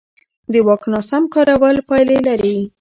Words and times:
د 0.51 0.53
واک 0.67 0.83
ناسم 0.91 1.23
کارول 1.33 1.77
پایلې 1.89 2.19
لري 2.27 2.55